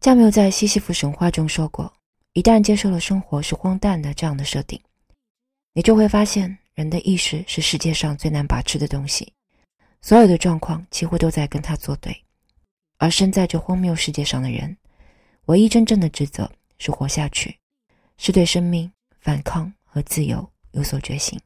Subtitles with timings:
[0.00, 1.92] 加缪在《西西弗神话》中说过
[2.32, 4.80] ：“一旦接受了生活是荒诞的这样的设定，
[5.72, 9.32] 你就会发现人的意识是世界上最难把持的东西，
[10.00, 12.16] 所有的状况几乎都在跟他作对。
[12.98, 14.76] 而身在这荒谬世界上的人，
[15.46, 17.58] 唯一真正的职责是活下去，
[18.18, 21.38] 是对生命、反抗和自由有所觉醒。”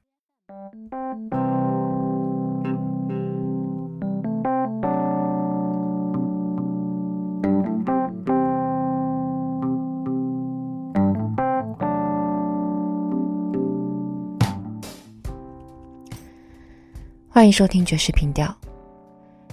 [17.35, 18.55] 欢迎收听爵士频调。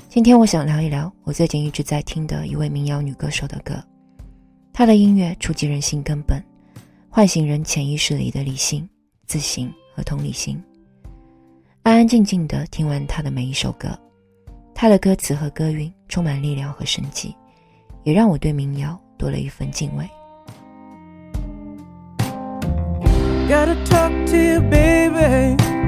[0.10, 3.82] 今天我想聊一聊我最近一直在听的一位民谣女歌手的歌。
[4.74, 6.44] 她的音乐触及人性根本，
[7.10, 8.86] 唤醒人潜意识里的理性、
[9.28, 10.62] 自信和同理心。
[11.82, 13.98] 安安静静的听完她的每一首歌，
[14.76, 17.34] 她的歌词和歌韵充满力量和生机，
[18.04, 20.06] 也让我对民谣多了一份敬畏。
[23.48, 25.79] Gotta talk to you, baby.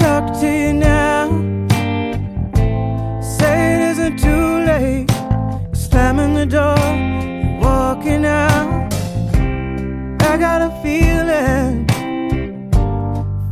[0.00, 1.28] Talk to you now.
[3.20, 5.10] Say it isn't too late.
[5.72, 6.86] Slamming the door,
[7.60, 8.92] walking out.
[10.30, 11.86] I got a feeling,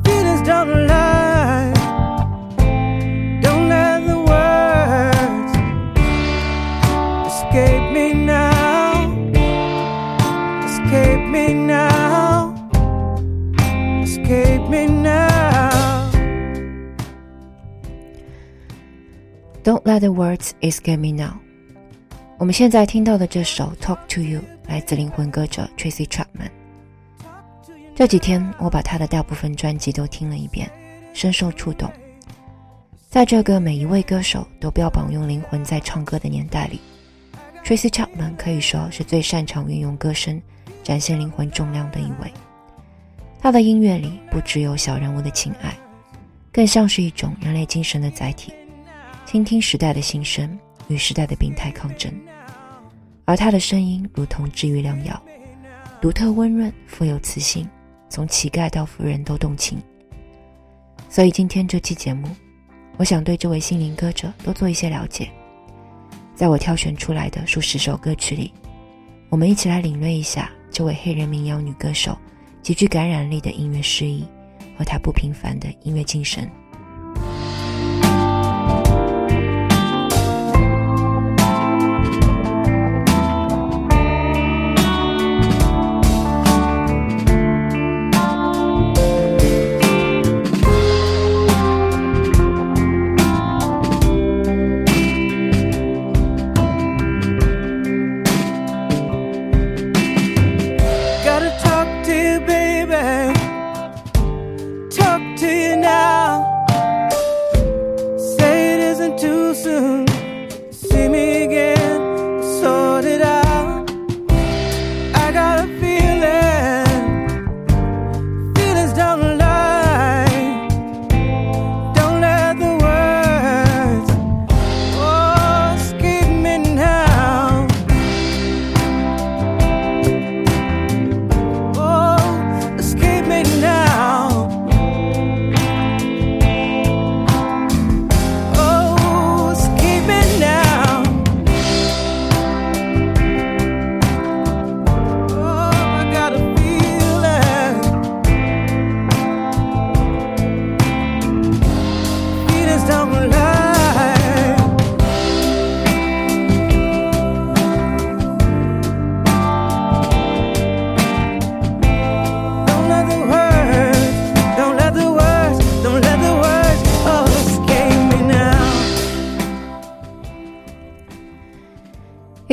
[0.05, 1.18] feelings don't lie.
[19.69, 21.35] Don't let the words escape me now。
[22.39, 26.49] 我们现在听到的这首《Talk to You》来自灵魂歌者 Tracy Chapman。
[27.95, 30.71] 这几天我把他的大部分专辑都听了一遍，
[31.13, 31.93] 深受触动。
[33.11, 36.81] 在这个每一位歌手都标榜用灵魂在唱歌的年代里
[37.63, 40.41] ，Tracy Chapman 可以说是最擅长运用歌声
[40.83, 42.33] 展现灵魂重量的一位。
[43.39, 45.77] 他的音乐里不只有小人物的情爱，
[46.51, 48.51] 更像是一种人类精神的载体。
[49.31, 50.59] 倾听时代的心声，
[50.89, 52.11] 与时代的病态抗争，
[53.27, 55.23] 而他的声音如同治愈良药，
[56.01, 57.69] 独特温润，富有磁性，
[58.09, 59.77] 从乞丐到富人都动情。
[61.11, 62.27] 所以今天这期节目，
[62.97, 65.29] 我想对这位心灵歌者多做一些了解。
[66.35, 68.51] 在我挑选出来的数十首歌曲里，
[69.29, 72.17] 我们一起来领略一下这位黑人民谣女歌手
[72.63, 74.27] 极具感染力的音乐诗意
[74.75, 76.51] 和她不平凡的音乐精神。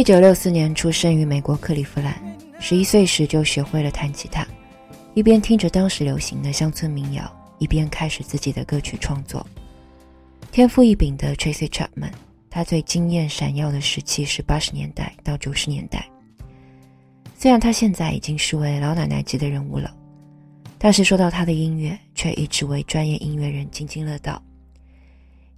[0.05, 2.15] 九六四年出生于美国克利夫兰，
[2.59, 4.47] 十一岁时就学会了弹吉他，
[5.15, 9.43] 一边听着当时流行的乡村民谣，一边开始自己的歌曲创作。
[10.51, 12.11] 天赋异禀的 Tracy Chapman，
[12.51, 16.07] 他最惊艳闪耀的时期是八十年代到九十年代。
[17.35, 19.91] 虽然他现在已经是位老奶奶级的人物了，
[20.77, 24.39] 但是说到他的音乐，却一直为专业音乐人津津乐道。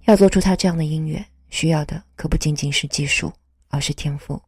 [0.06, 3.30] 要做出他这样的音乐，需要的可不仅仅是技术。
[3.69, 4.41] 而是天赋。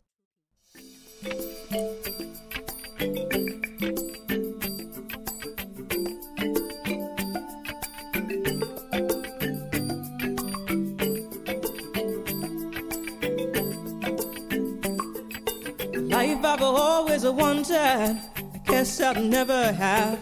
[16.15, 17.71] life I've always wanted.
[17.71, 20.19] I guess I'll never have.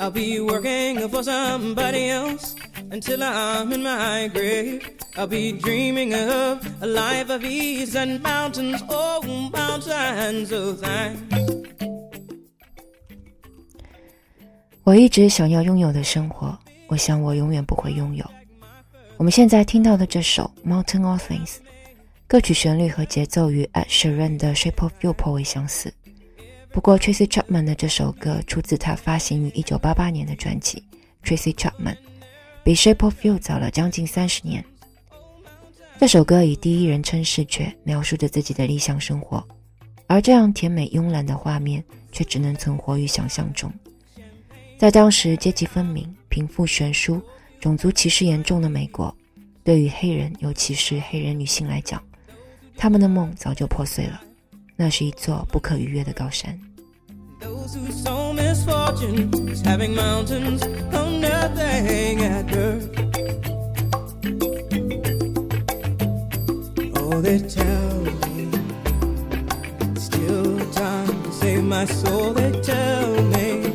[0.00, 2.56] I'll be working for somebody else
[2.90, 4.98] until I'm in my grave.
[5.15, 9.21] I'll be dreaming of a life of ease and mountains, oh,
[9.51, 11.17] mountains of thanks.
[14.83, 16.57] 我一直想要拥有的生活，
[16.87, 18.25] 我想我永远不会拥有。
[19.17, 21.47] 我们现在听到的这首《Mountain of Things》，
[22.27, 25.93] 歌曲旋律和节奏与 Ed Sheeran 的《Shape of You》颇为相似。
[26.71, 30.83] 不过，Tracy Chapman 的这首歌出自他发行于1988年的专辑
[31.27, 31.93] 《Tracy Chapman》，
[32.63, 34.65] 比《Shape of You》早了将近三十年。
[36.03, 39.41] 这首歌以第一人称视觉描述着自己的理想生活，
[40.05, 43.71] 而这样甜美慵懒的画面却只能存活于想象中。
[44.77, 47.21] 在当时阶级分明、贫富悬殊、
[47.57, 49.15] 种族歧视严重的美国，
[49.63, 52.03] 对于黑人，尤其是黑人女性来讲，
[52.75, 54.21] 他们的梦早就破碎了。
[54.75, 56.59] 那是一座不可逾越的高山。
[67.21, 68.49] They tell me
[69.95, 72.33] still time to save my soul.
[72.33, 73.69] They tell me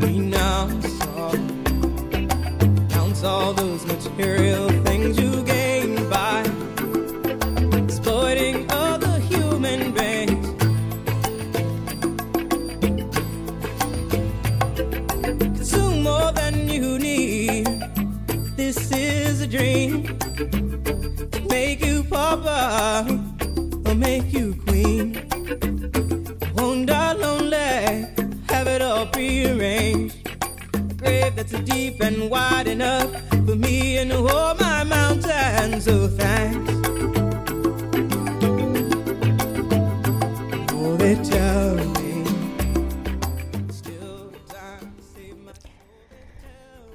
[0.00, 1.32] we now saw
[2.88, 4.67] counts all those materials.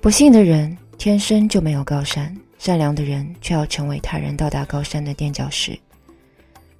[0.03, 5.77] 不幸的人天生就没有高山，善良的人却要成为他人到达高山的垫脚石。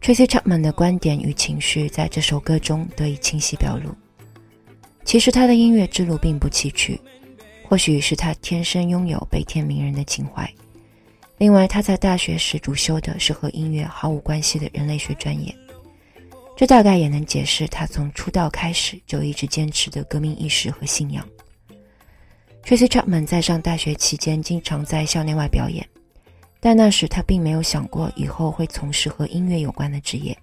[0.02, 3.94] Tracy Chapman 的观点与情绪在这首歌中得以清晰表露。
[5.04, 6.98] 其实他的音乐之路并不崎岖，
[7.68, 10.50] 或许是他天生拥有悲天悯人的情怀。
[11.38, 15.54] 另外，他在大学时主修的是和音乐毫无关系的人类学专业，
[16.56, 21.28] 这大概也能解释他从出道开始就一直坚持的革命意识和信仰。
[22.66, 25.86] Tracy Chapman 在上大学期间经常在校内外表演，
[26.62, 30.36] 但那时他并没有想过以后会从事和音乐有关的职业。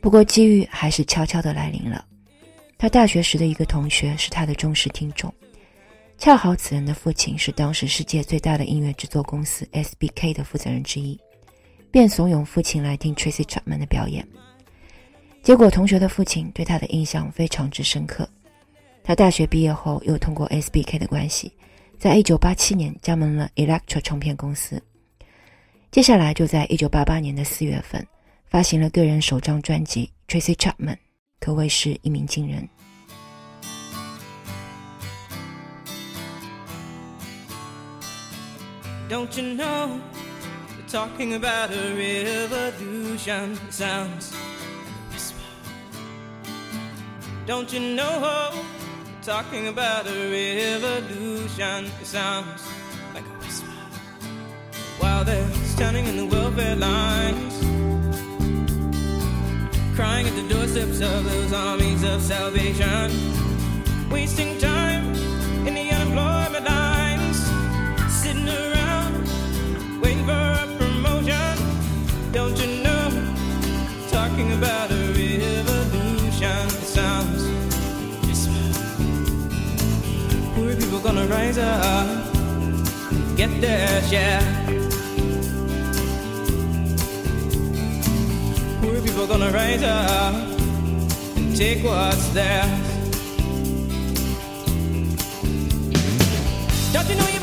[0.00, 2.04] 不过机遇还是悄悄地来临了。
[2.76, 5.32] 他大学时的一个同学是他的忠实听众，
[6.18, 11.16] 恰好此人的父亲是当时世界最大的音乐制作公司 SBK 的负责人之一，
[11.92, 14.26] 便怂恿父亲来听 Tracy Chapman 的表演。
[15.40, 18.28] 结果同学的父亲对他的印象非常之深刻。
[19.04, 21.52] 他大学毕业后，又通过 SBK 的关系，
[21.98, 24.82] 在1987年加盟了 Electra 唱片公司。
[25.90, 28.06] 接下来就在1988年的四月份，
[28.46, 30.94] 发行了个人首张专辑《Tracy Chapman》，
[31.40, 32.68] 可谓是一鸣惊人。
[39.10, 40.00] Don't you know,
[40.88, 44.32] talking about a revolution sounds
[45.12, 45.36] whisper.
[47.46, 48.52] Don't you know?
[49.22, 52.66] Talking about a revolution, it sounds
[53.14, 53.70] like a whisper.
[54.98, 57.54] While they're standing in the welfare lines,
[59.94, 63.12] crying at the doorsteps of those armies of salvation,
[64.10, 64.71] wasting time
[81.58, 82.06] up,
[83.36, 84.40] get their share.
[88.80, 90.34] Poor people gonna rise up
[91.36, 92.70] and take what's theirs.
[96.92, 97.41] Don't you know you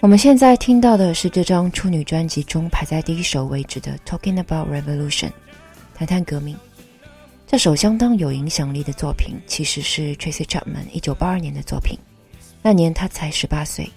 [0.00, 5.30] 我们现在听到的是这张处女专辑中排在第一首位置的《Talking About Revolution》，
[5.96, 6.56] 谈谈革命。
[7.44, 11.98] 这首相当有影响力的作品，其实是 Tracy Chapman 一九八二年的作品，
[12.62, 13.90] 那年他才十八岁。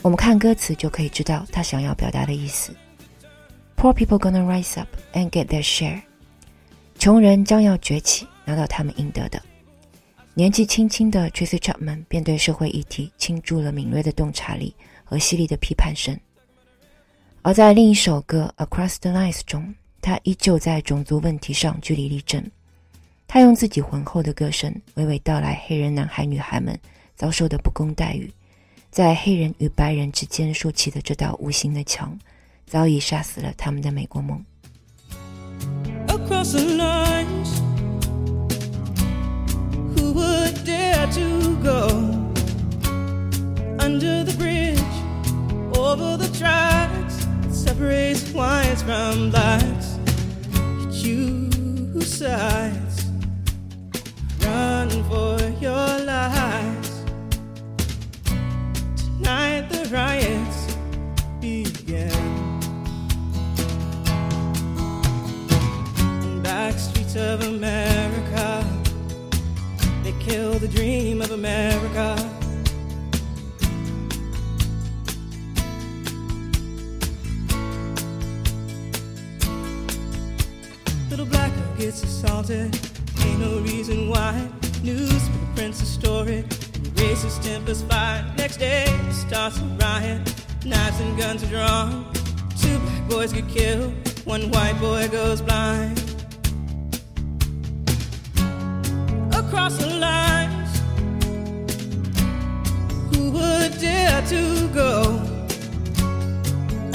[0.00, 2.74] 我们看歌词就可以知道他想要表达的意思
[3.76, 6.00] ：Poor people gonna rise up and get their share。
[6.98, 9.42] 穷人将要崛起，拿到他们应得的。
[10.34, 14.74] 年纪轻轻的 Tracy Chapman 便对社会议题倾注了敏锐的洞察力
[15.04, 16.18] 和犀利的批判声。
[17.42, 22.42] 而在另一首歌《Across the Lines》中，他依旧在种族问题上据理力争。
[23.28, 26.78] 他用自己浑厚的歌声娓娓道来黑人男孩女孩们
[27.14, 28.32] 遭受的不公待遇，
[28.90, 32.18] 在黑人与白人之间竖起的这道无形的墙，
[32.66, 34.42] 早已杀死了他们的美国梦。
[36.08, 37.71] across the lines.
[39.96, 41.86] Who would dare to go
[43.78, 44.78] under the bridge,
[45.76, 49.98] over the tracks that separates whites from blacks?
[51.00, 53.06] Choose sides,
[54.44, 56.90] run for your lives.
[58.96, 60.76] Tonight the riots
[61.40, 62.32] begin.
[66.42, 68.31] back streets of America.
[70.24, 72.14] Kill the dream of America.
[81.10, 82.78] Little black girl gets assaulted.
[83.20, 84.48] Ain't no reason why.
[84.84, 86.44] News prints a story.
[86.94, 88.24] Racist tempers fire.
[88.38, 90.20] Next day starts a riot.
[90.64, 92.12] Knives and guns are drawn.
[92.60, 93.92] Two black boys get killed.
[94.24, 96.01] One white boy goes blind.
[99.62, 100.72] Across the lines,
[103.14, 105.20] who would dare to go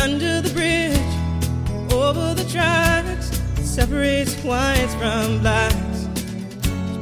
[0.04, 6.10] under the bridge, over the tracks that separates whites from blacks?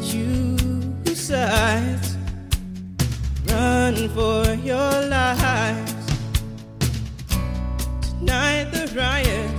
[0.08, 2.16] Choose sides,
[3.50, 6.06] run for your lives.
[8.20, 9.55] Tonight the riots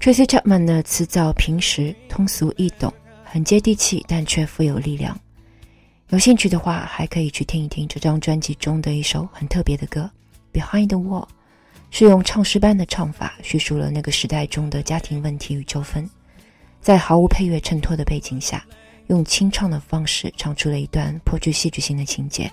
[0.00, 2.92] Tracy Chapman 的词藻平实、通俗易懂，
[3.24, 5.18] 很接地气，但却富有力量。
[6.10, 10.08] 有兴趣的话，还可以去听一听这张专辑中的一首很特别的歌
[10.56, 11.24] 《Behind the Wall》，
[11.90, 16.08] 是用唱诗般的唱法叙述了那个时代中的家庭问题与纠纷，
[16.80, 18.64] 在毫无配乐衬托的背景下，
[19.08, 22.50] 用清唱的方式唱出了一段颇具戏剧性的情节。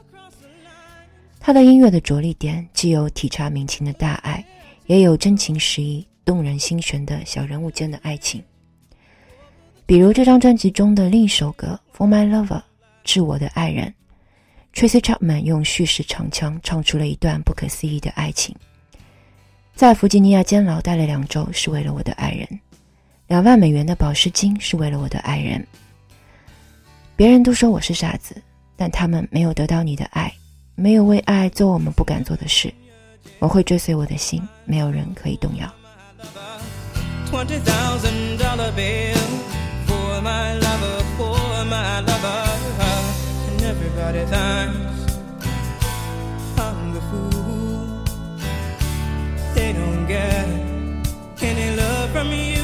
[1.40, 4.44] 他的音乐的着力点既有体察民情的大爱，
[4.88, 8.44] 也有真情实意、动人心弦的小人物间的爱情。
[9.86, 12.48] 比如这张专辑中的另一首歌《For My Lover》，
[13.04, 13.94] 致我的爱人
[14.74, 18.56] ，Tracy Chapman 用叙事长腔唱出了一段不可思议的爱情。
[19.76, 22.48] 在弗吉尼亚监牢待了两周，是为了我的爱人；
[23.28, 25.66] 两万美元的保释金是为了我的爱人。
[27.16, 28.42] 别人都说我是傻子，
[28.76, 30.34] 但他们没有得到你的爱，
[30.74, 32.74] 没有为爱做我们不敢做的事。
[33.38, 35.72] 我会追随我的心，没有人可以动摇。
[37.30, 39.28] Twenty thousand dollar bill
[39.86, 42.50] for my lover, for my lover,
[43.50, 45.18] and everybody thinks
[46.58, 48.04] I'm the fool.
[49.54, 50.48] They don't get
[51.42, 52.64] any love from you.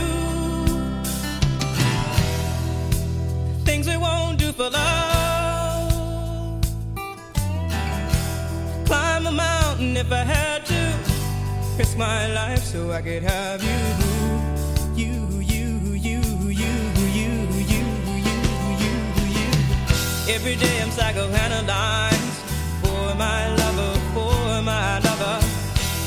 [3.65, 5.91] Things we won't do for love.
[8.86, 10.81] Climb a mountain if I had to.
[11.82, 13.80] Risk my life so I could have you.
[15.04, 15.14] You,
[15.54, 15.68] you,
[16.08, 16.20] you,
[16.62, 16.74] you,
[17.18, 17.34] you,
[17.74, 17.86] you, you,
[18.84, 18.96] you,
[19.38, 19.48] you.
[20.36, 22.38] Every day I'm psychoanalyzed
[22.84, 25.38] for my lover, for my lover.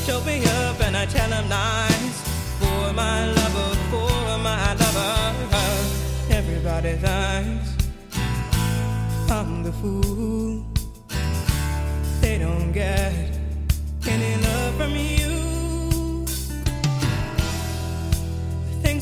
[0.05, 2.17] Choke me up and I tell him lies
[2.61, 5.13] for my lover, for my lover.
[6.29, 7.69] Everybody thinks
[9.29, 10.63] I'm the fool.
[12.21, 13.11] They don't get
[14.07, 15.34] any love from you.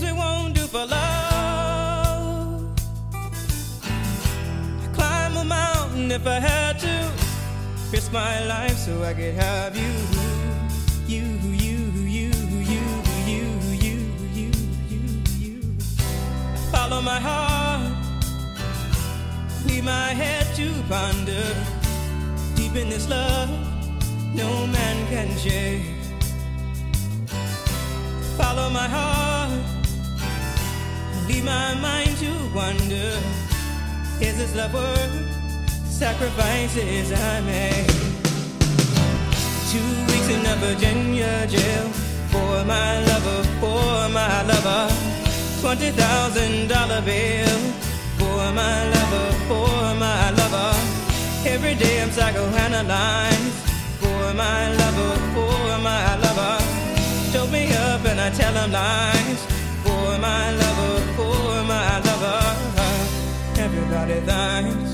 [0.04, 2.64] We won't do for love.
[4.84, 7.12] I'd climb a mountain if I had to.
[7.92, 9.94] Risk my life so I could have you.
[11.08, 11.26] You,
[11.66, 11.78] you,
[12.18, 12.32] you,
[12.72, 12.82] you,
[13.26, 13.46] you,
[13.86, 14.00] you,
[14.36, 14.52] you,
[14.90, 15.06] you,
[15.40, 15.62] you.
[16.72, 17.92] Follow my heart.
[19.66, 21.46] Leave my head to ponder.
[22.56, 23.50] Deep in this love,
[24.36, 25.94] no man can shake.
[28.38, 29.52] follow my heart,
[31.28, 33.10] leave my mind to wonder.
[34.20, 35.14] Is this love worth
[35.86, 37.88] sacrifices I made?
[39.72, 41.88] Two weeks in a Virginia jail
[42.32, 44.94] for my lover, for my lover.
[45.62, 47.60] Twenty thousand dollar bill
[48.20, 50.74] for my lover, for my lover.
[51.46, 53.56] Every day I'm psychoanalyzed
[54.02, 56.58] for my lover, for my lover.
[57.32, 59.63] Choke me up and I tell him lies
[60.20, 62.42] my lover, for my lover.
[63.58, 64.92] Everybody thinks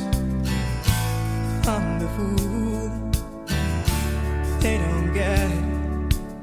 [1.68, 2.90] I'm the fool.
[4.60, 5.50] They don't get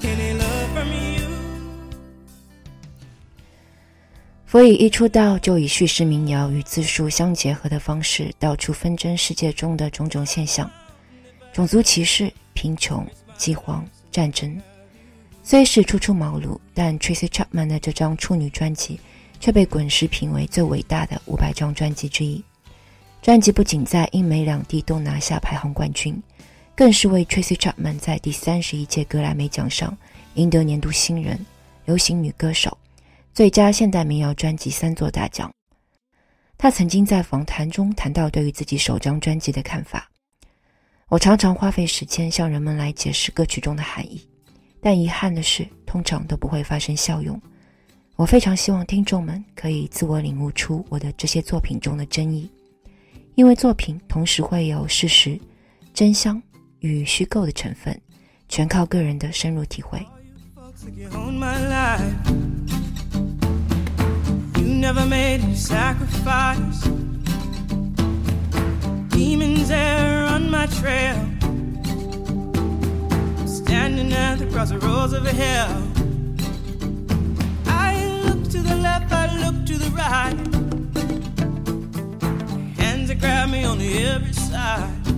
[0.03, 1.27] any love from you.
[4.47, 10.71] 佛以一出道就以叙事民谣与自述相结合的方式，道出纷争世界中的种种现象：
[11.53, 13.07] 种族歧视、贫穷、
[13.37, 14.59] 饥荒、战争。
[15.49, 18.99] 虽是初出茅庐，但 Tracy Chapman 的这张处女专辑
[19.39, 22.43] 却被滚石评为最伟大的五百张专辑之一。
[23.23, 26.21] 专辑不仅在英美两地都拿下排行冠军，
[26.75, 29.97] 更是为 Tracy Chapman 在第三十一届格莱美奖上
[30.35, 31.39] 赢得年度新人、
[31.85, 32.77] 流行女歌手。
[33.33, 35.49] 最佳现代民谣专辑三座大奖。
[36.59, 40.11] 他曾经在访谈中谈到对于自己首张专辑的看法
[41.07, 44.21] ：“我常常花费时间向人们来解释歌曲中的含义，
[44.87, 47.43] 但遗憾的是，通常都不会发生效用。
[48.15, 52.49] 我非常希望听众们可以自我领悟出我的这些作品中的真意，
[53.35, 55.37] 因为作品同时会有事实、
[55.93, 56.41] 真相
[56.79, 58.01] 与虚构的成分，
[58.49, 60.01] 全靠个人的深入体会。”
[64.63, 66.87] never made a sacrifice.
[69.11, 71.36] Demons there on my trail.
[73.67, 75.83] Standing at the crossroads of hell.
[77.67, 80.37] I look to the left, I look to the right.
[82.79, 85.16] Hands that grab me on every side.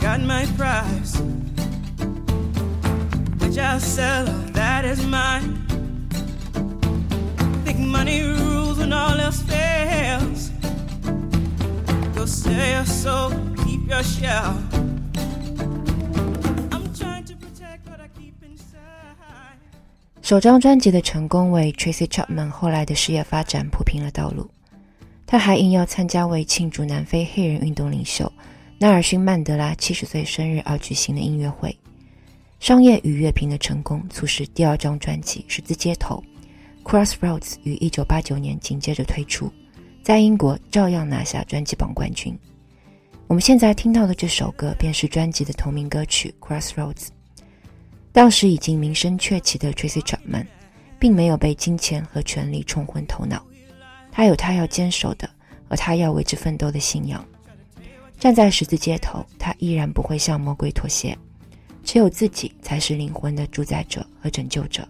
[0.00, 1.16] Got my price.
[3.40, 5.66] Which I'll sell, that is mine.
[7.64, 10.50] Think money rules when all else fails.
[12.14, 13.30] Go sell your soul,
[13.64, 14.56] keep your shell.
[16.72, 19.58] I'm trying to protect what I keep inside.
[20.22, 24.50] 首张专辑的成功为 Tracy Chapman 后来的事业发展铺平了道路。
[25.26, 28.32] 他还应邀参加为庆祝南非黑人运动领袖
[28.82, 31.78] 纳尔逊·曼德拉七十岁生日而举行的音乐会，
[32.60, 36.24] 商业与乐评的成功促使第二张专辑《十字街头》
[36.90, 39.52] （Crossroads） 于一九八九年紧接着推出，
[40.02, 42.34] 在英国照样拿下专辑榜冠军。
[43.26, 46.94] 我们现在听到的这首歌便是专辑的同名歌曲《Crossroads》。
[48.12, 50.46] 当时已经名声鹊起的 Tracy Chapman，
[50.98, 53.44] 并没有被金钱和权力冲昏头脑，
[54.10, 55.28] 他有他要坚守的
[55.68, 57.22] 和他要为之奋斗的信仰。
[58.20, 61.16] 站在十字街头，他依然不会向魔鬼妥协，
[61.82, 64.86] 只有自己才是灵魂的主宰者和拯救者。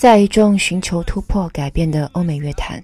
[0.00, 2.82] 在一众寻求突破改变的欧美乐坛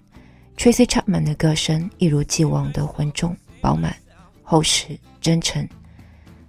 [0.55, 3.97] ，Tracy Chapman 的歌声一如既往的浑重、饱满、
[4.43, 5.67] 厚实、真诚。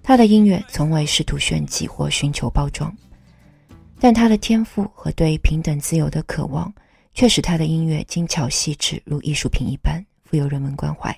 [0.03, 2.93] 他的音乐从未试图炫技或寻求包装，
[3.97, 6.69] 但他的天赋和对平等自由的渴望，
[7.13, 11.17] 却使他的音乐精巧细致，如艺术品一般，富有人文关怀。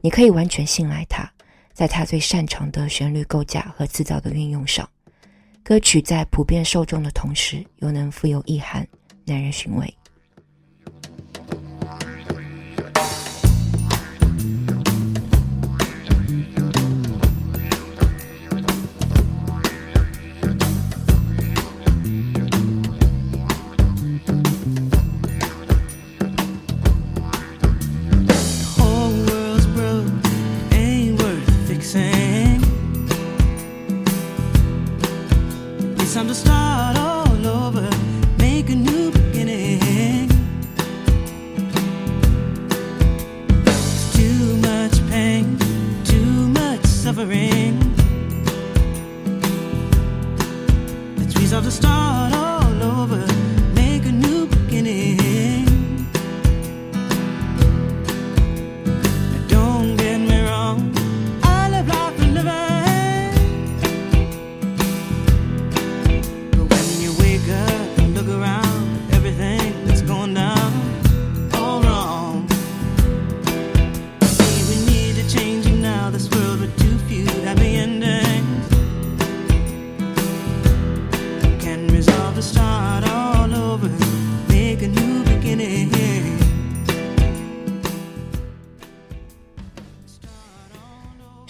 [0.00, 1.28] 你可以完全信赖他，
[1.72, 4.88] 在他最擅长的旋律构架和制造的运用上。
[5.62, 8.86] 歌曲在普遍受众的同时，又能富有意涵，
[9.26, 9.97] 耐人寻味。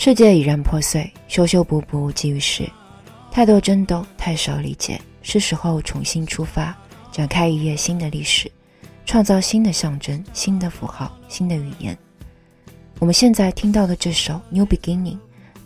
[0.09, 2.67] 世界已然破碎，修修补补无济于事，
[3.31, 6.75] 太多争斗，太少理解，是时候重新出发，
[7.13, 8.51] 展开一页新的历史，
[9.05, 11.95] 创造新的象征、新的符号、新的语言。
[13.01, 15.17] 我们现在听到的这首《New Beginning》，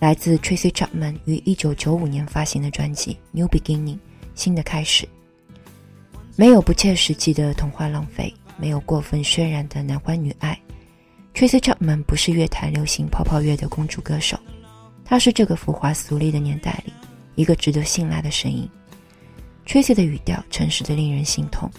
[0.01, 3.95] 来自 Tracy Chapman 于1995年发行的专辑《New Beginning》，
[4.35, 5.09] 新的开始。
[6.35, 10.59] 没有不切实际的童话浪费，没有过分渲染的男欢女爱。
[11.35, 14.39] Tracy Chapman 不是乐坛流行泡泡乐的公主歌手，
[15.05, 16.93] 她是这个浮华俗丽的年代里
[17.35, 18.69] 一个值得信赖的声音。
[19.67, 21.71] Tracy 的语调诚实的令人心痛，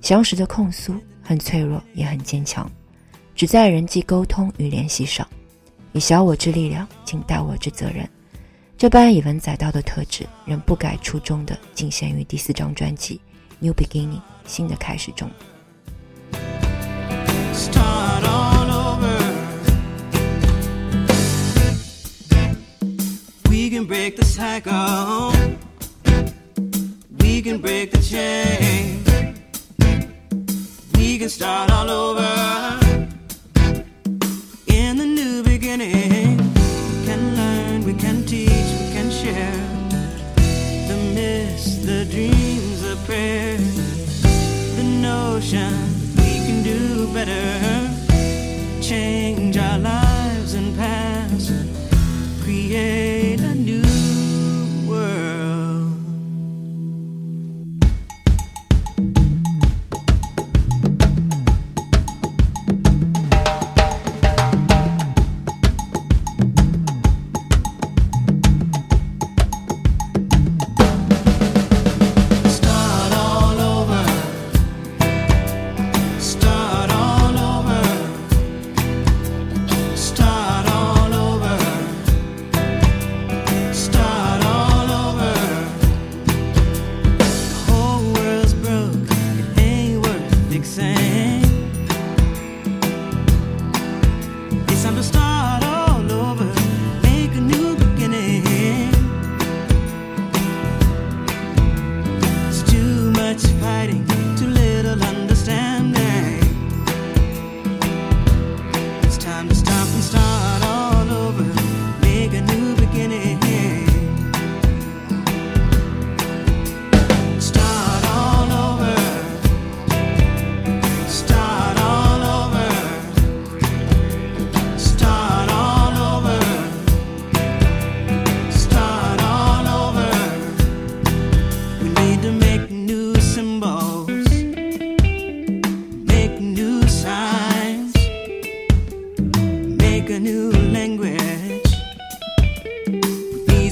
[0.00, 2.70] 详实的控诉很脆弱也很坚强，
[3.34, 5.26] 只在人际沟通与联系上，
[5.92, 8.08] 以小我之力量，尽大我之责任。
[8.78, 13.20] 这般以文载道的特质，仍不改初衷的，仅限于第四张专辑
[13.58, 15.28] 《New Beginning》新的开始中。
[17.72, 18.63] can
[24.04, 25.32] break the cycle.
[27.20, 29.02] We can break the chain.
[30.98, 32.32] We can start all over.
[34.66, 39.60] In the new beginning, we can learn, we can teach, we can share.
[40.88, 44.22] The myths, the dreams, the prayers,
[44.76, 45.72] the notion
[46.18, 47.48] we can do better.
[48.82, 51.52] Change our lives and past,
[52.42, 53.40] create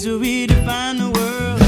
[0.03, 1.62] to be defined the world.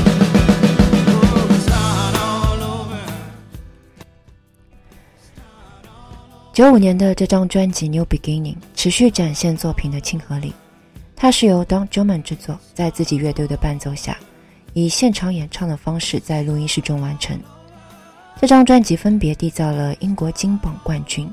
[6.53, 10.53] 九五年的这张专辑 new beginning 持续展现作品的亲和力。
[11.17, 14.17] 它是由 Don juman 制作在自己乐队的伴奏下
[14.73, 17.39] 以现场演唱的方式在录音室中完成。
[18.41, 21.29] 这张专辑分别缔造了英国金榜冠军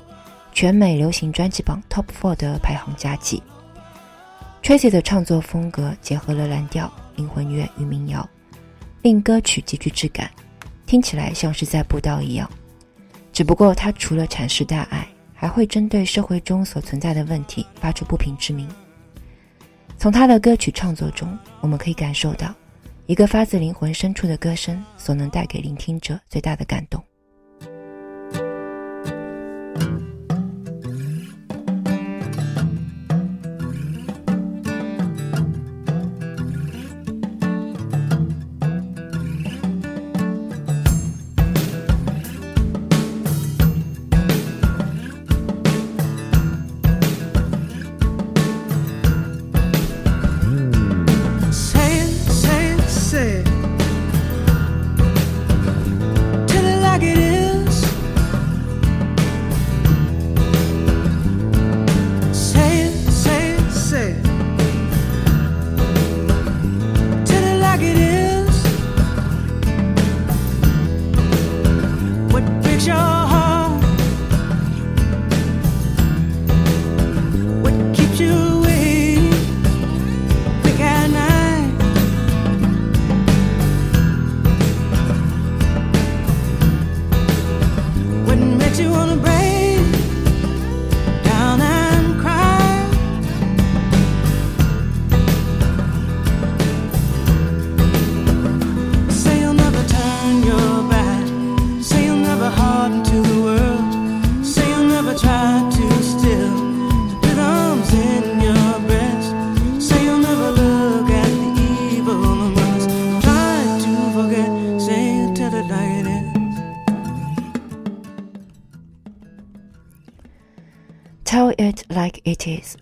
[0.53, 3.41] 全美流行专辑榜 top four 的排行佳绩。
[4.63, 8.27] Tracy 的创作风格结合了蓝调、灵魂乐与民谣，
[9.01, 10.29] 令歌曲极具质感，
[10.85, 12.49] 听起来像是在布道一样。
[13.33, 18.67] 只不过，他除了阐释大爱，还会针对社会中所存在的问题发出不平之鸣。
[19.97, 22.53] 从他的歌曲创作中，我们可以感受到，
[23.07, 27.03] 一个发自灵魂深处的歌声所能带给聆听者最大的感动。
[78.19, 78.60] you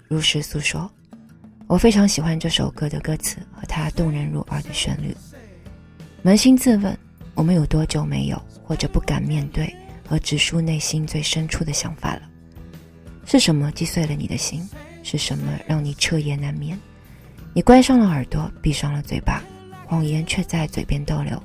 [0.07, 0.89] 如实诉说。
[1.67, 5.15] 我非常喜欢这首歌的歌词和它动人入耳的旋律。
[6.23, 6.97] 扪心自问，
[7.35, 9.71] 我们有多久没有或者不敢面对
[10.07, 12.21] 和直抒内心最深处的想法了？
[13.25, 14.67] 是什么击碎了你的心？
[15.03, 16.77] 是什么让你彻夜难眠？
[17.53, 19.43] 你关上了耳朵，闭上了嘴巴，
[19.85, 21.41] 谎言却在嘴边逗留。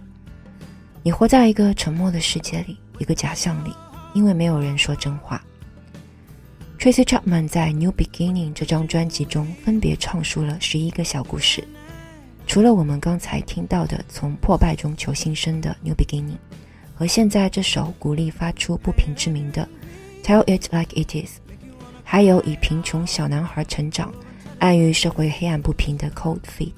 [1.02, 3.74] 你活在一个沉默的世界里，一个假象里，
[4.14, 5.44] 因为没有人说真话。
[6.78, 11.66] Tracy Chapman 在《New Beginning》这张专辑中分别唱出了十一个小故事。
[12.46, 16.32] 除了我们刚才听到的从破败中求新生的《New Beginning》，
[16.94, 19.66] 和现在这首鼓励发出不平之鸣的
[20.26, 21.38] 《Tell It Like It Is》，
[22.02, 24.12] 还有以贫穷小男孩成长、
[24.58, 26.68] 暗喻社会黑暗不平的《Cold Feet》，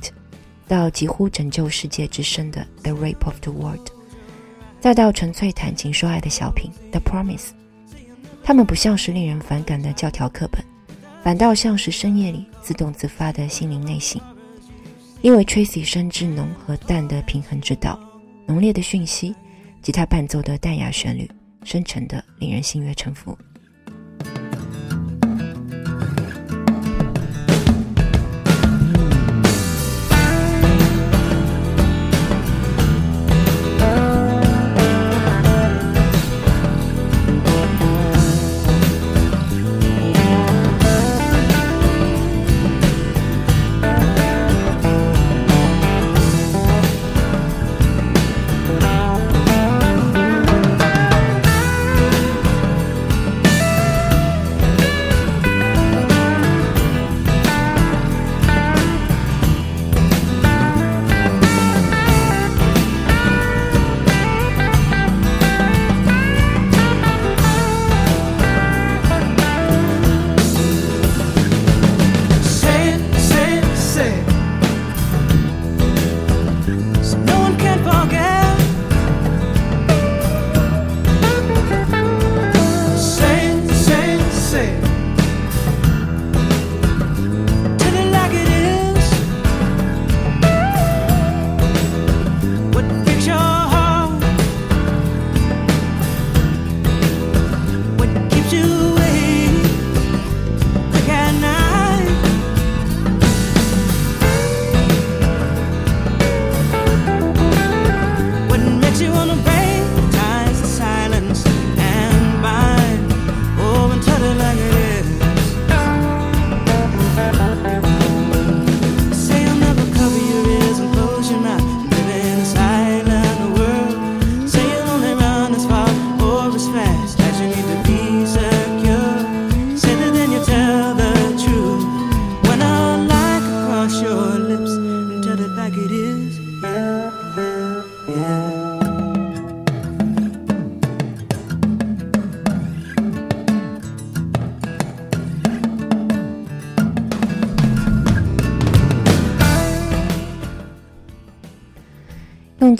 [0.69, 3.89] 到几乎拯救世界之声的《The Rape of the World》，
[4.81, 7.49] 再到纯粹谈情说爱的小品《The Promise》。
[8.47, 10.65] 他们不像是令人反感的教条课本，
[11.21, 14.23] 反倒像是深夜里自动自发的心灵内省。
[15.21, 17.99] 因为 Tracy 深知浓和淡的平衡之道，
[18.47, 19.35] 浓烈的讯息，
[19.83, 21.29] 吉他伴奏的淡雅旋律，
[21.65, 23.37] 深沉的令人心悦诚服。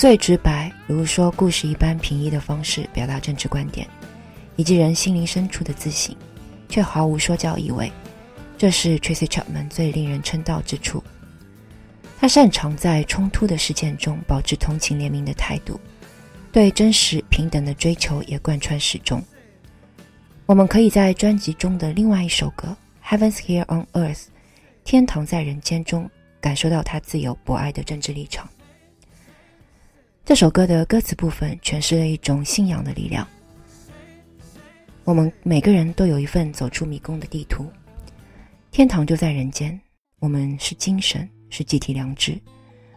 [0.07, 3.89] 最直白，如说故事一般平易的方式表达政治观点，
[4.55, 6.15] 以及人心灵深处的自省，
[6.69, 7.91] 却毫无说教意味。
[8.57, 11.03] 这是 Tracy Chapman 最令人称道之处。
[12.21, 15.81] 他擅长在冲突的事件中保持同情怜悯的态度，
[16.53, 19.21] 对真实平等的追求也贯穿始终。
[20.47, 22.77] 我们可以在专辑中的另外一首歌
[23.19, 24.15] 《Heavens Here on Earth》
[24.85, 26.09] （天堂在人间）中
[26.41, 28.49] 感受到他自由博爱的政治立场。
[30.27, 33.25] 这首歌的歌词部分诠释了一种信仰的力量。
[35.05, 37.65] 我们每个人都有一份走出迷宫的地图，
[38.73, 39.81] 天堂就在人间。
[40.19, 42.37] 我们是精神，是集体良知。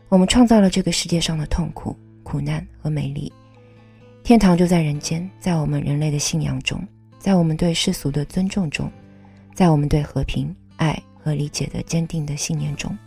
[0.08, 3.32] 我们创造了这个世界上的痛苦、苦难和美丽。
[4.24, 6.82] 天堂就在人间，在我们人类的信仰中，
[7.20, 8.92] 在我们对世俗的尊重中，
[9.54, 12.98] 在我们对和平、爱和理解的坚定的信念中。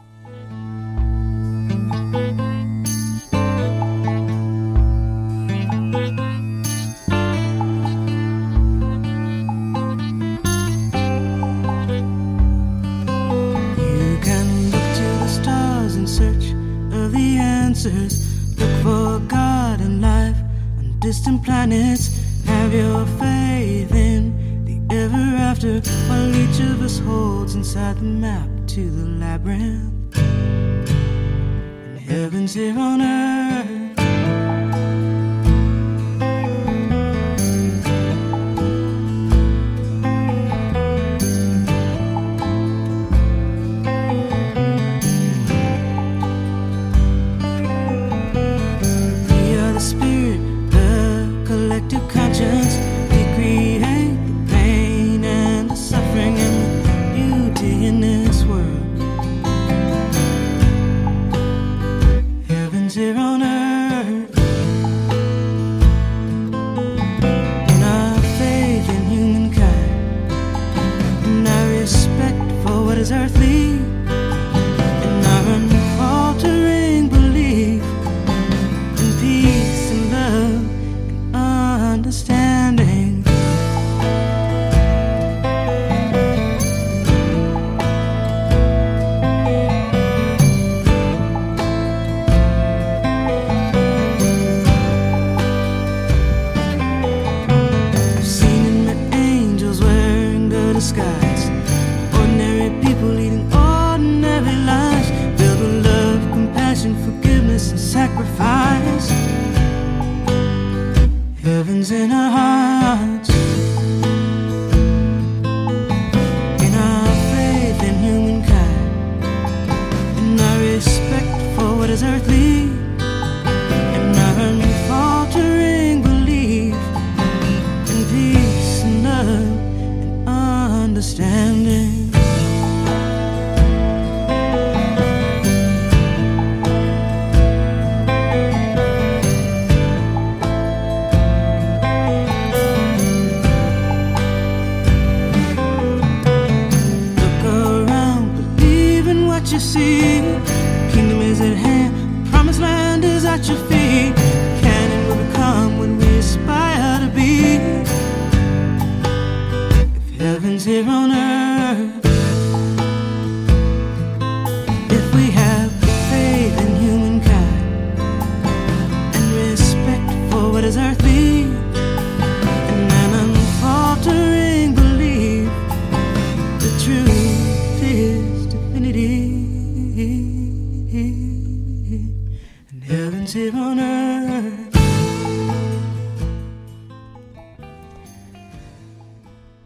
[111.92, 112.31] in a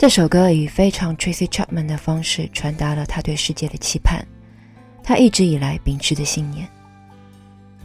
[0.07, 4.24] 这首歌以非常 Tracy Chapman 的方式传达了他对世界的期盼，
[5.02, 6.64] 他一直以来秉持的信念。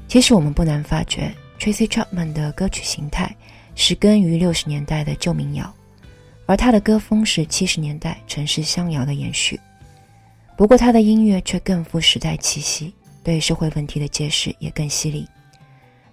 [0.08, 3.36] 其实我们不难发觉，Tracy Chapman 的歌曲形态
[3.74, 5.74] 是根于六十年代的旧民谣，
[6.46, 9.60] 而他的歌风是七十年代城市乡谣的延续。
[10.56, 12.94] 不过他的音乐却更富时代气息，
[13.24, 15.28] 对社会问题的揭示也更犀利。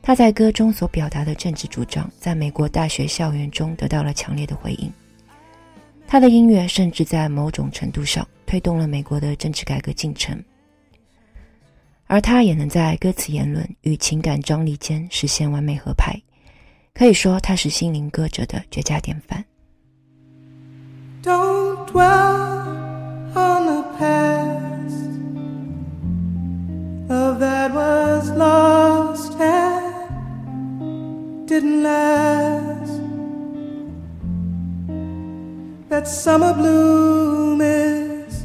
[0.01, 4.91] 他在歌中所表达的政治主张，在美国大学校园中得到了强烈的回应。
[6.11, 10.43] 他的音乐甚至在某种程度上推动了美国的政治改革进程，
[12.07, 16.19] 而他也能在歌词言论与情感张力间实现完美合拍，
[16.95, 19.45] 可以说他是心灵歌者的绝佳典范。
[21.23, 22.65] Don't dwell
[23.35, 24.59] on the past.
[27.11, 32.78] of that was lost and didn't last.
[35.89, 38.45] That summer bloom is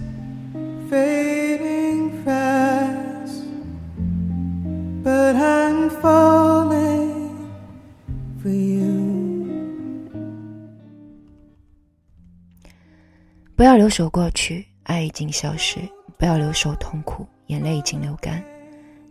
[0.90, 3.44] fading fast,
[5.04, 7.50] but I'm falling
[8.42, 8.84] for you.
[13.56, 15.80] 不要留守过去，爱已经消失；
[16.18, 18.44] 不要留守痛苦，眼泪已经流干。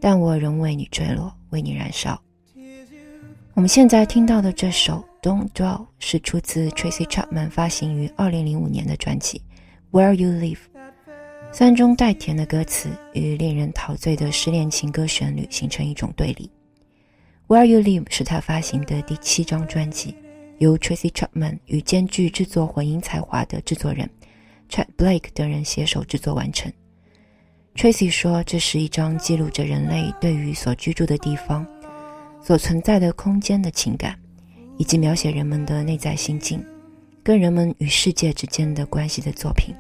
[0.01, 2.21] 但我仍为你坠落，为你燃烧。
[3.55, 9.41] 我们现在听到的这首《Don't Dwell》是出自 Tracy Chapman 发行于2005年的专辑
[9.97, 10.57] 《Where You Live》，
[11.53, 16.51] 酸中带甜的歌词与令人陶醉的失恋情歌旋律形成一种对立。
[17.55, 20.17] 《Where You Live》是他发行的第七张专辑，
[20.59, 24.11] 由 Tracy Chapman 与兼具制作混音才华的制作人
[24.69, 26.73] Chet Blake 等人携手制作完成。
[27.77, 31.65] Tracy 说，这是一张记录着人类对于所居住的地方、
[32.43, 34.19] 所存在的空间的情感，
[34.83, 36.61] 以及描写人们的内在心境
[37.23, 39.73] 跟人们与世界之间的关系的作品。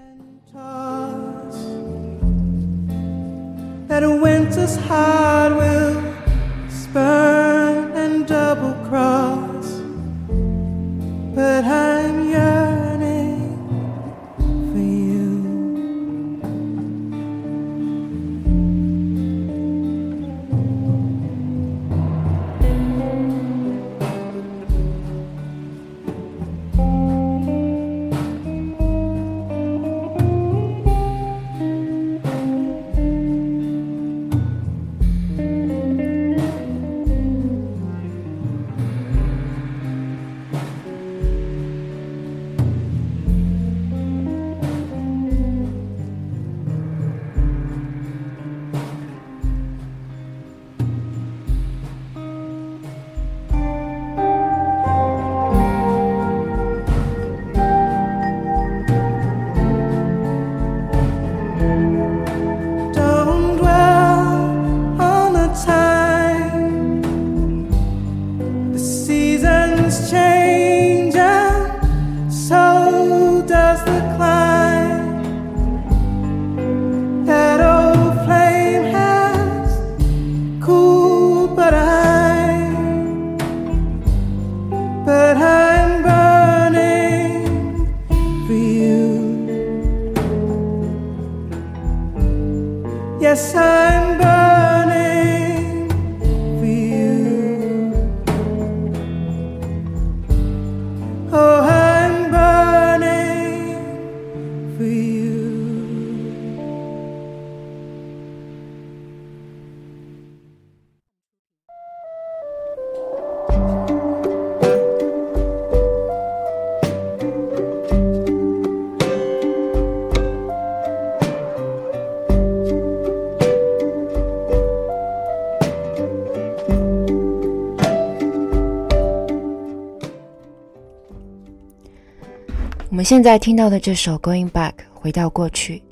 [133.02, 135.82] 们现在听到的这首《Going Back》回到过去，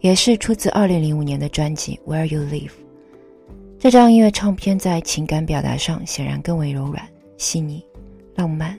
[0.00, 2.68] 也是出自2005年的专辑《Where You Live》。
[3.78, 7.02] 这张音乐唱片在情感表达上显然更为柔软、
[7.38, 7.82] 细腻、
[8.34, 8.78] 浪漫，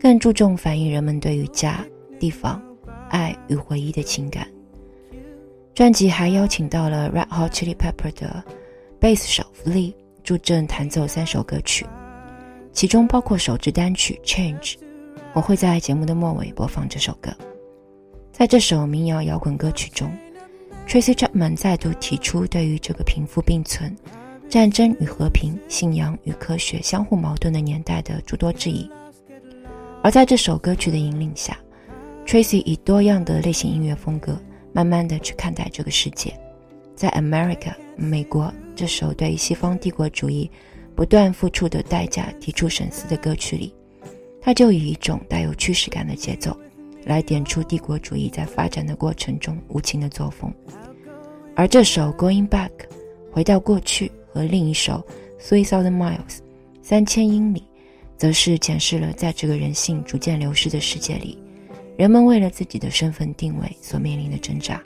[0.00, 1.86] 更注重反映人们对于家、
[2.18, 2.60] 地方、
[3.10, 4.48] 爱与回忆的情感。
[5.76, 8.42] 专辑还邀请到了 Red Hot Chili Pepper 的
[8.98, 9.94] 贝斯手 Flea
[10.24, 11.86] 助阵弹奏三首歌曲，
[12.72, 14.72] 其中包括首支单曲《Change》。
[15.38, 17.30] 我会在节目的末尾播放这首歌。
[18.32, 20.10] 在这首民谣摇滚歌曲中
[20.84, 23.96] ，Tracy Chapman 再度提出对于这个贫富并存、
[24.48, 28.90] 战争与和平、信仰与科学相互矛盾的年代的诸多质疑。
[30.02, 31.56] 而在这首歌曲的引领下
[32.26, 34.36] ，Tracy 以多样的类型音乐风格，
[34.72, 36.36] 慢慢的去看待这个世界。
[36.96, 40.50] 在《America》美国这首对西方帝国主义
[40.96, 43.72] 不断付出的代价提出审思的歌曲里。
[44.40, 46.56] 他就以一种带有驱使感的节奏，
[47.04, 50.52] 来点出帝国主义在发展的过程中无情的作风。
[51.54, 52.68] 而这首《Going Back》
[53.32, 55.04] 回到过去和另一首
[55.42, 56.16] 《Three Thousand Miles》
[56.82, 57.64] 三千英里，
[58.16, 61.36] 则是检视了在这个人性逐渐流失的世界里，
[61.96, 64.82] 人们为了自己的身份定位所面临的挣扎。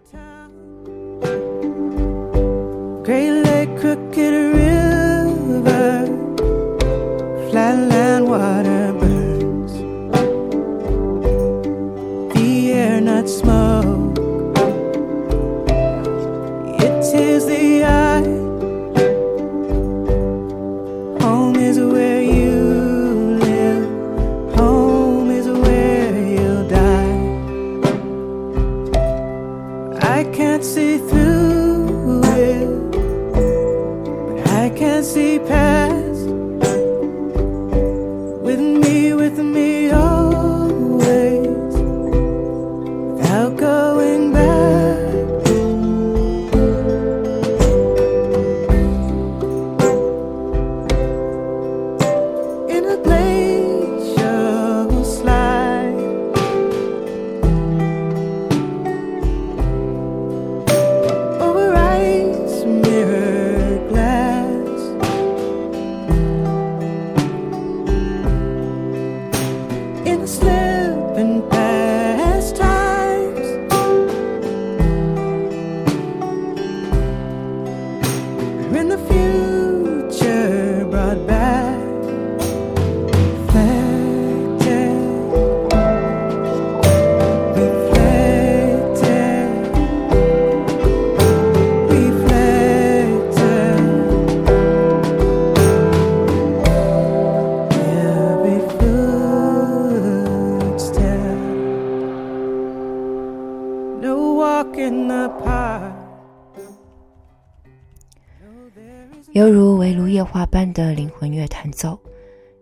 [111.73, 111.99] 奏，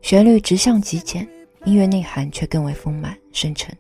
[0.01, 1.29] 旋律直向极简，
[1.65, 3.77] 音乐内涵却更为丰满深沉。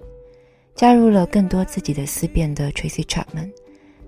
[0.74, 3.50] 加入了更多自己的思辨的 Tracy Chapman，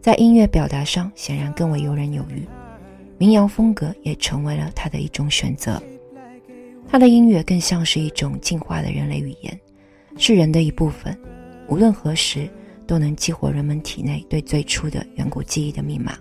[0.00, 2.46] 在音乐表达上显然更为游刃有余，
[3.18, 5.82] 民谣风格也成为了他的一种选择。
[6.88, 9.60] 他的音乐更像是一种进化的人类语言，
[10.18, 11.18] 是人的一部分，
[11.68, 12.48] 无论何时
[12.86, 16.18] 都能激活人们体内对最初的远古记忆的密码。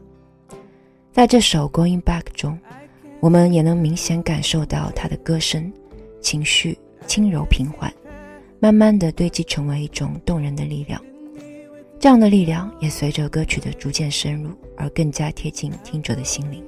[1.12, 2.58] 在这首《Going Back》中，
[3.22, 5.72] 我们也能明显感受到他的歌声、
[6.22, 7.94] 情绪轻柔平缓，
[8.60, 11.00] 慢慢的堆积成为一种动人的力量。
[12.00, 16.64] 这样的力量也随着歌曲的逐渐深入而更加贴近听者的心灵。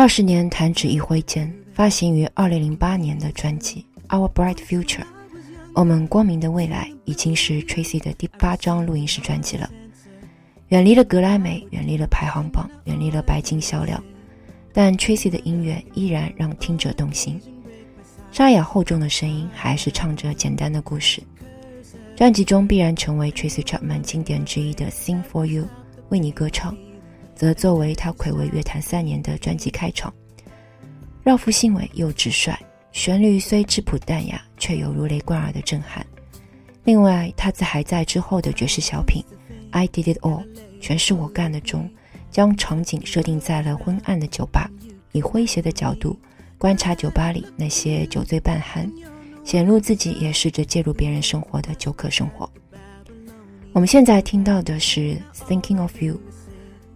[0.00, 5.02] 二十年弹指一挥间，发行于二零零八年的专辑《Our Bright Future》，
[5.74, 9.68] 我们光明的未来已经是 Tracy 的第八张录音室专辑了。
[10.68, 14.02] 远离了格莱美，远离了排行榜，远离了白金销量，
[14.72, 17.38] 但 Tracy 的音乐依然让听者动心。
[18.32, 21.22] 沙哑厚重的声音还是唱着简单的故事。
[22.16, 25.64] 专辑中必然成为 Tracy Chapman 经典之一的《Sing for You》，
[26.08, 26.74] 为你歌唱。
[27.40, 30.12] 则作为他暌违乐坛三年的专辑开场，
[31.22, 32.54] 绕腹兴伟又直率，
[32.92, 36.06] 旋律虽质朴淡雅，却有如雷贯耳的震撼。
[36.84, 39.24] 另外，他在还在之后的爵士小品
[39.70, 40.44] 《I Did It All》
[40.82, 41.88] 全是我干的中，
[42.30, 44.70] 将场景设定在了昏暗的酒吧，
[45.12, 46.18] 以诙谐的角度
[46.58, 48.86] 观察酒吧里那些酒醉半酣，
[49.44, 52.46] 显露自己也试着介入别人生活的酒客生活。
[53.72, 55.00] 我们现在听到的是
[55.48, 56.14] 《Thinking of You》。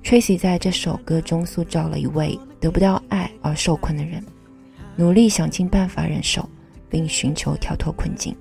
[0.04, 4.22] Tracy 在这首歌中塑造了一位得不到爱而受困的人，
[4.96, 6.46] 努力想尽办法忍受，
[6.90, 8.36] 并寻求跳脱困境。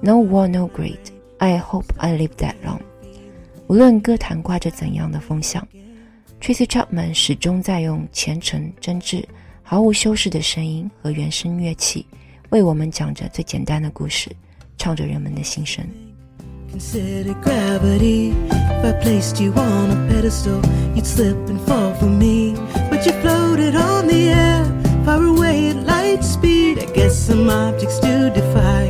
[0.00, 0.98] No war, no greed.
[1.38, 2.80] I hope I live that long.
[3.68, 5.66] 无论歌坛挂着怎样的风向
[6.40, 9.24] ，Tracy Chapman 始终在用虔诚、真挚、
[9.62, 12.04] 毫无修饰的声音和原声乐器，
[12.50, 14.28] 为我们讲着最简单的故事，
[14.76, 15.86] 唱着人们的心声。
[16.72, 18.30] Consider gravity.
[18.30, 20.58] If I placed you on a pedestal,
[20.94, 22.54] you'd slip and fall for me.
[22.88, 24.64] But you floated on the air,
[25.04, 26.78] far away at light speed.
[26.78, 28.86] I guess some objects to defy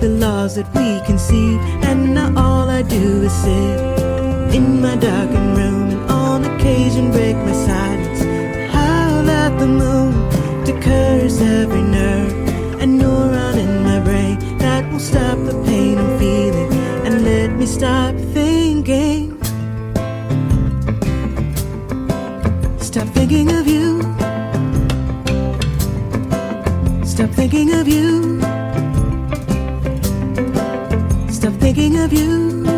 [0.00, 1.60] the laws that we conceive.
[1.84, 3.78] And now all I do is sit
[4.52, 8.22] in my darkened room and on occasion break my silence.
[8.72, 10.12] Howl at the moon
[10.64, 12.32] to curse every nerve
[12.80, 16.79] and neuron in my brain that will stop the pain I'm feeling
[17.60, 19.38] me stop thinking.
[22.78, 24.00] Stop thinking of you.
[27.04, 28.40] Stop thinking of you.
[31.30, 32.69] Stop thinking of you.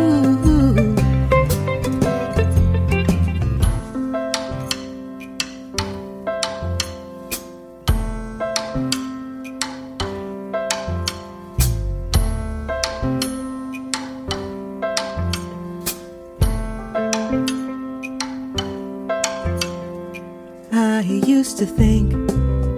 [21.43, 22.13] Used to think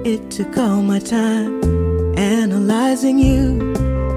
[0.08, 1.54] it took all my time
[2.18, 3.42] analyzing you.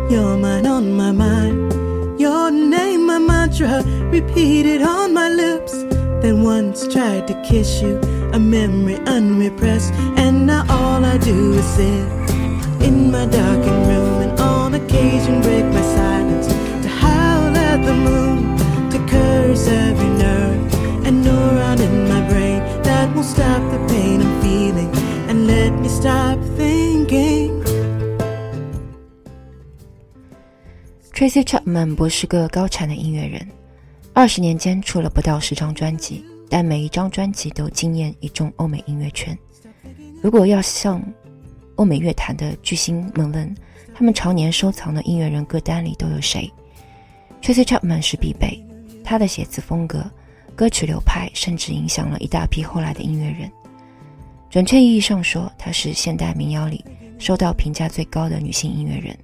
[0.09, 5.75] Your mind on my mind, your name, my mantra, repeated on my lips.
[6.23, 8.01] Then once tried to kiss you,
[8.33, 9.93] a memory unrepressed,
[10.23, 12.07] and now all I do is sit
[12.89, 16.47] in my darkened room and on occasion break my silence
[16.85, 18.57] to howl at the moon,
[18.93, 20.75] to curse every nerve
[21.07, 22.48] and neuron in my brain
[22.99, 24.91] that will stop the pain I'm feeling
[25.29, 27.63] and let me stop thinking.
[31.13, 33.47] Tracy Chapman 不是个高产的音乐人，
[34.13, 39.37] 二十年间出了不到十张专辑，但每一张专辑都惊艳一众欧美音乐圈。
[40.21, 41.01] 如果要向
[41.77, 43.55] 欧美乐坛的巨星们问，
[43.95, 46.53] 他们常年收藏的音乐人歌单里都有谁
[47.41, 48.61] ？Tracy Chapman 是必备，
[49.05, 50.05] 他的写词风格、
[50.59, 53.49] 歌曲流派，甚至影响了一大批后来的音乐人。
[54.51, 56.85] 准确意义上说，她是现代民谣里
[57.17, 59.17] 受到评价最高的女性音乐人。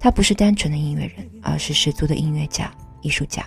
[0.00, 2.68] 她不是单纯的音乐人，而是十足的音乐家、
[3.00, 3.44] 艺术家。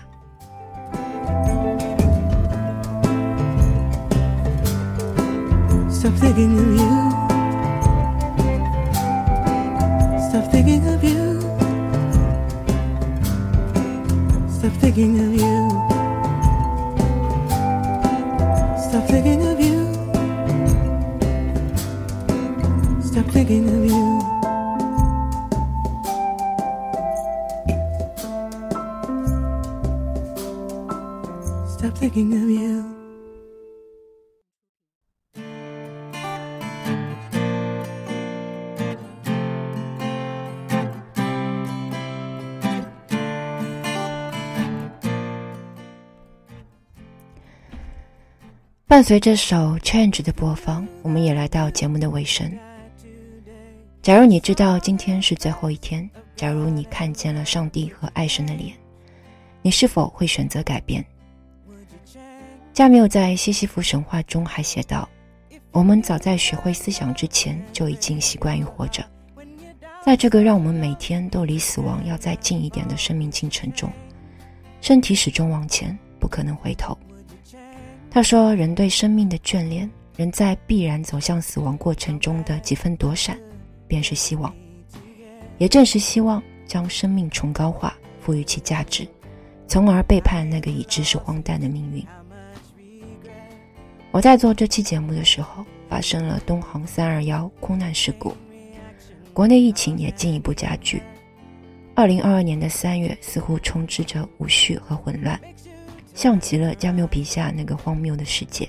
[5.90, 7.10] Stop thinking of you.
[10.30, 11.40] Stop thinking of you.
[14.48, 15.89] Stop thinking of you.
[18.90, 19.94] Stop thinking of you.
[23.00, 24.20] Stop thinking of you.
[31.68, 32.89] Stop thinking of you.
[48.90, 52.52] 伴随这首《Change》的播放，我们也来到节目的尾声。
[54.02, 58.74] 假如你知道今天是最后一天，假如你看见了上帝和爱神的脸，
[59.62, 61.06] 你是否会选择改变？
[62.72, 65.08] 加缪在西西弗神话中还写道
[65.70, 69.08] ：“我们早在学会思想之前，就已经习惯于活着。
[70.04, 73.88] 在这个让我们每天都离死亡要再近一点的生命进程中，
[74.80, 76.98] 身体始终往前，不可能回头。”
[78.10, 83.38] 他说：“人对生命的眷恋，人在必然走向死亡过程中的几分躲闪，
[83.86, 84.52] 便是希望。
[85.58, 89.06] 也正是希望，将生命崇高化，赋予其价值，
[89.68, 92.04] 从而背叛那个已知是荒诞的命运。”
[94.10, 98.34] 我在做这期节目的时候，发生了东航三二幺空难事故，
[99.32, 101.00] 国内疫情也进一步加剧。
[101.94, 105.40] 二零二二年的三月，似乎充斥着无序和混乱。
[106.14, 108.68] 像极了加缪笔下那个荒谬的世界，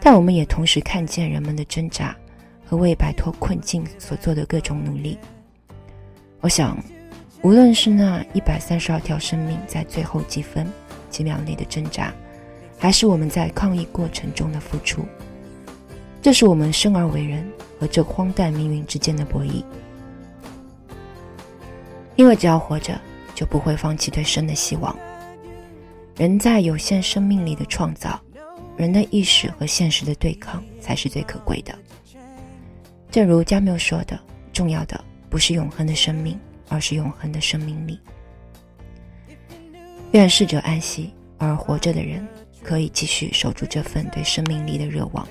[0.00, 2.16] 但我们也同时看见人们的挣扎
[2.64, 5.18] 和为摆脱困境所做的各种努力。
[6.40, 6.78] 我想，
[7.42, 10.66] 无论是那一百三十二条生命在最后几分
[11.10, 12.14] 几秒内的挣扎，
[12.78, 15.04] 还是我们在抗疫过程中的付出，
[16.22, 17.46] 这是我们生而为人
[17.78, 19.64] 和这荒诞命运之间的博弈。
[22.16, 22.98] 因为只要活着，
[23.34, 24.96] 就不会放弃对生的希望。
[26.18, 28.20] 人在有限生命力的创造，
[28.76, 31.72] 人的意识和现实的对抗才是最可贵的。
[33.08, 34.18] 正如加缪说的
[34.52, 36.36] ：“重要的不是永恒的生命，
[36.68, 38.00] 而是永恒的生命力。”
[40.10, 42.26] 愿逝者安息，而活着的人
[42.64, 45.26] 可以继续守住这份对生命力的热望。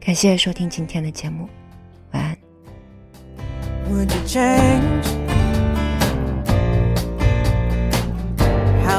[0.00, 1.48] 感谢收听今天的节目，
[2.10, 2.36] 晚安。
[3.88, 5.19] Would you change?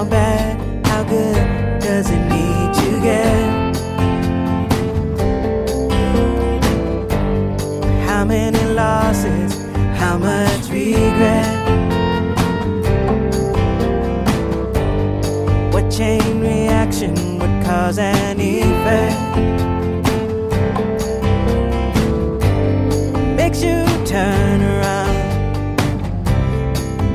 [0.01, 3.75] How bad, how good does it need to get?
[8.07, 9.53] How many losses?
[9.99, 11.45] How much regret?
[15.71, 19.37] What chain reaction would cause an effect?
[23.37, 25.15] Makes you turn around,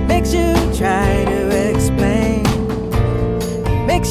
[0.07, 1.16] makes you try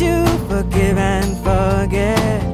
[0.02, 2.45] you forgive and forget.